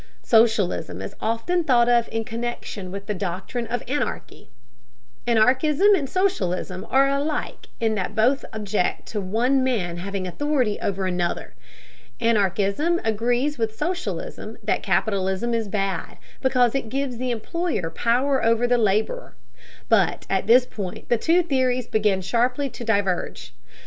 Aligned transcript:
Socialism 0.23 0.99
is 0.99 1.13
often 1.21 1.63
thought 1.63 1.87
of 1.87 2.09
in 2.11 2.23
connection 2.23 2.91
with 2.91 3.05
the 3.05 3.13
doctrine 3.13 3.67
of 3.67 3.83
anarchy. 3.87 4.49
Anarchism 5.27 5.93
and 5.93 6.09
socialism 6.09 6.87
are 6.89 7.07
alike 7.07 7.67
in 7.79 7.93
that 7.93 8.15
both 8.15 8.43
object 8.51 9.05
to 9.09 9.21
one 9.21 9.63
man 9.63 9.97
having 9.97 10.25
authority 10.25 10.79
over 10.81 11.05
another. 11.05 11.53
Anarchism 12.19 12.99
agrees 13.03 13.59
with 13.59 13.77
socialism 13.77 14.57
that 14.63 14.81
capitalism 14.81 15.53
is 15.53 15.67
bad 15.67 16.17
because 16.41 16.73
it 16.73 16.89
gives 16.89 17.17
the 17.19 17.29
employer 17.29 17.91
power 17.91 18.43
over 18.43 18.65
the 18.65 18.79
laborer. 18.79 19.35
But 19.87 20.25
at 20.31 20.47
this 20.47 20.65
point 20.65 21.09
the 21.09 21.17
two 21.19 21.43
theories 21.43 21.85
begin 21.85 22.21
sharply 22.21 22.71
to 22.71 22.83
diverge. 22.83 23.53